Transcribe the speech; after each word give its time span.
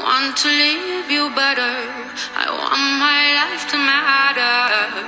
want 0.00 0.36
to 0.40 0.48
leave 0.48 1.10
you 1.10 1.28
better. 1.34 1.74
I 2.36 2.46
want 2.48 2.84
my 2.96 3.22
life 3.40 3.64
to 3.72 3.78
matter. 3.78 4.56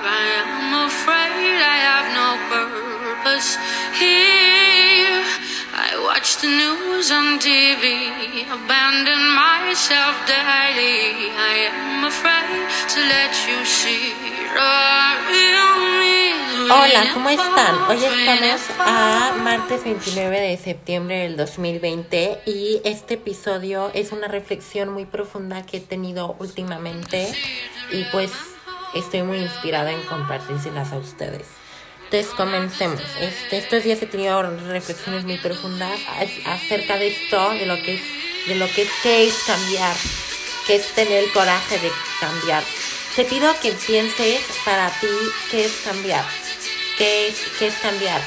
I 0.05 0.27
am 0.45 0.69
afraid 0.89 1.59
I 1.61 1.79
have 1.89 2.09
no 2.21 2.29
purpose 2.53 3.57
here. 3.97 5.25
I 5.73 5.97
watch 6.07 6.37
the 6.43 6.49
news 6.49 7.11
on 7.11 7.39
TV, 7.41 8.47
abandon 8.47 9.23
myself 9.33 10.15
daily. 10.29 11.33
I 11.33 11.71
am 11.73 12.05
afraid 12.05 12.69
to 12.93 12.99
let 13.15 13.33
you 13.49 13.65
see. 13.65 14.13
Hola, 16.71 17.11
¿cómo 17.13 17.29
están? 17.29 17.77
Hoy 17.91 18.03
estamos 18.03 18.61
a 18.79 19.35
martes 19.43 19.85
29 19.85 20.41
de 20.41 20.57
septiembre 20.57 21.19
del 21.19 21.37
2020 21.37 22.41
y 22.47 22.81
este 22.85 23.15
episodio 23.15 23.91
es 23.93 24.13
una 24.13 24.29
reflexión 24.29 24.89
muy 24.89 25.05
profunda 25.05 25.67
que 25.67 25.77
he 25.77 25.81
tenido 25.81 26.37
últimamente 26.39 27.31
y 27.93 28.05
pues 28.05 28.31
estoy 28.95 29.25
muy 29.25 29.41
inspirada 29.41 29.93
en 29.93 30.01
compartírselas 30.05 30.93
a 30.93 30.97
ustedes. 30.97 31.47
Entonces 32.05 32.33
comencemos. 32.35 33.03
Este, 33.21 33.59
estos 33.59 33.85
días 33.85 34.01
he 34.01 34.07
tenido 34.07 34.43
reflexiones 34.43 35.25
muy 35.25 35.37
profundas 35.37 36.01
acerca 36.47 36.97
de 36.97 37.09
esto, 37.09 37.51
de 37.51 37.67
lo 37.67 37.77
que 37.83 37.97
es, 37.97 38.03
de 38.49 38.55
lo 38.55 38.67
que 38.69 38.83
es, 38.83 38.91
qué 39.03 39.27
es 39.27 39.35
cambiar, 39.47 39.95
qué 40.67 40.77
es 40.77 40.87
tener 40.95 41.25
el 41.25 41.33
coraje 41.33 41.79
de 41.79 41.91
cambiar. 42.21 42.63
Te 43.15 43.25
pido 43.25 43.55
que 43.61 43.73
pienses 43.73 44.41
para 44.65 44.89
ti 44.89 45.07
qué 45.51 45.67
es 45.67 45.73
cambiar. 45.85 46.25
¿Qué 46.97 47.29
es, 47.29 47.75
cambiar? 47.83 48.23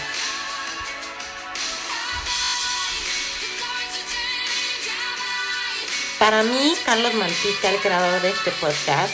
Para 6.19 6.43
mí, 6.43 6.75
Carlos 6.85 7.13
Mantica, 7.13 7.69
el 7.69 7.77
creador 7.77 8.21
de 8.21 8.29
este 8.29 8.51
podcast, 8.51 9.13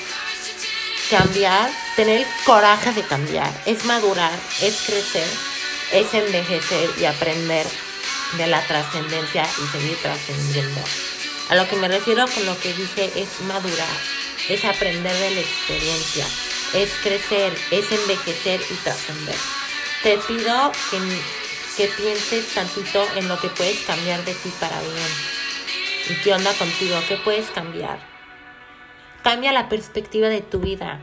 cambiar, 1.11 1.69
tener 1.95 2.21
el 2.21 2.27
coraje 2.45 2.93
de 2.93 3.03
cambiar, 3.03 3.51
es 3.67 3.85
madurar, 3.85 4.31
es 4.61 4.81
crecer, 4.81 5.27
es 5.91 6.11
envejecer 6.15 6.89
y 6.99 7.05
aprender 7.05 7.67
de 8.37 8.47
la 8.47 8.65
trascendencia 8.65 9.43
y 9.43 9.67
seguir 9.67 9.97
trascendiendo. 10.01 10.81
A 11.49 11.55
lo 11.55 11.67
que 11.67 11.75
me 11.75 11.89
refiero 11.89 12.25
con 12.27 12.45
lo 12.47 12.59
que 12.59 12.73
dije 12.73 13.11
es 13.15 13.41
madurar, 13.41 13.97
es 14.49 14.65
aprender 14.65 15.15
de 15.15 15.31
la 15.35 15.41
experiencia, 15.41 16.25
es 16.73 16.91
crecer, 17.03 17.53
es 17.71 17.91
envejecer 17.91 18.61
y 18.69 18.73
trascender. 18.75 19.35
Te 20.01 20.17
pido 20.17 20.71
que, 20.89 20.99
que 21.77 21.87
pienses 21.95 22.53
tantito 22.53 23.05
en 23.15 23.27
lo 23.27 23.39
que 23.39 23.47
puedes 23.49 23.79
cambiar 23.81 24.25
de 24.25 24.33
ti 24.33 24.51
para 24.59 24.79
bien. 24.81 25.33
¿Y 26.09 26.15
qué 26.15 26.33
onda 26.33 26.51
contigo? 26.53 26.97
¿Qué 27.07 27.17
puedes 27.17 27.49
cambiar? 27.51 27.99
Cambia 29.23 29.53
la 29.53 29.69
perspectiva 29.69 30.27
de 30.29 30.41
tu 30.41 30.59
vida. 30.59 30.99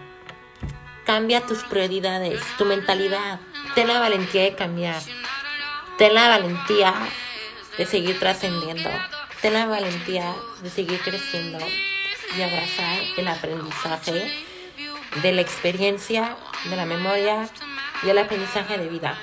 Cambia 1.06 1.46
tus 1.46 1.62
prioridades, 1.62 2.42
tu 2.58 2.64
mentalidad. 2.64 3.40
Ten 3.74 3.88
la 3.88 4.00
valentía 4.00 4.42
de 4.42 4.54
cambiar. 4.54 5.00
Ten 5.96 6.14
la 6.14 6.28
valentía 6.28 6.94
de 7.78 7.86
seguir 7.86 8.18
trascendiendo. 8.18 8.90
Ten 9.40 9.54
la 9.54 9.66
valentía 9.66 10.34
de 10.62 10.68
seguir 10.68 11.00
creciendo 11.00 11.58
y 12.36 12.42
abrazar 12.42 12.98
el 13.16 13.28
aprendizaje 13.28 14.49
de 15.22 15.32
la 15.32 15.40
experiencia, 15.40 16.36
de 16.68 16.76
la 16.76 16.86
memoria 16.86 17.48
y 18.02 18.10
el 18.10 18.18
aprendizaje 18.18 18.78
de 18.78 18.88
vida. 18.88 19.18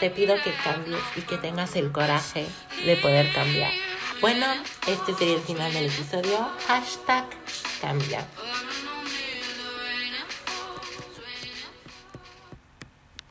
Te 0.00 0.10
pido 0.10 0.34
que 0.42 0.52
cambies 0.64 1.02
y 1.16 1.22
que 1.22 1.38
tengas 1.38 1.76
el 1.76 1.92
coraje 1.92 2.46
de 2.84 2.96
poder 2.96 3.32
cambiar. 3.32 3.72
Bueno, 4.20 4.46
este 4.86 5.14
sería 5.14 5.34
el 5.34 5.42
final 5.42 5.72
del 5.72 5.86
episodio. 5.86 6.48
Hashtag 6.66 7.24
cambia. 7.80 8.26